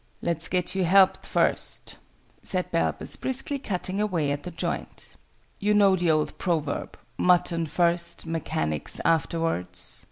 "Let's 0.23 0.47
get 0.47 0.73
you 0.73 0.83
helped 0.83 1.27
first," 1.27 1.99
said 2.41 2.71
Balbus, 2.71 3.15
briskly 3.17 3.59
cutting 3.59 4.01
away 4.01 4.31
at 4.31 4.41
the 4.41 4.49
joint. 4.49 5.13
"You 5.59 5.75
know 5.75 5.95
the 5.95 6.09
old 6.09 6.39
proverb 6.39 6.97
'Mutton 7.19 7.67
first, 7.67 8.25
mechanics 8.25 8.99
afterwards'?" 9.05 9.99